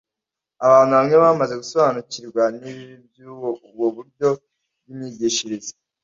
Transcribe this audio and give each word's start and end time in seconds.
Abantu 0.65 0.91
bamwe 0.97 1.15
bamaze 1.23 1.53
gusobanukirwa 1.61 2.43
n’ibibi 2.59 2.95
by’ubwo 3.07 3.85
buryo 3.95 4.27
bw’imyigishirize 4.81 5.71